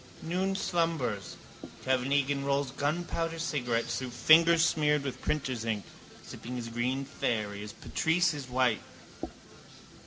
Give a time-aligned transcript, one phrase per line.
[0.23, 1.37] Noon slumbers.
[1.85, 5.85] Kevin Egan rolls gunpowder cigarettes through fingers smeared with printer's ink,
[6.25, 8.81] sipping his green fairy as Patrice his white.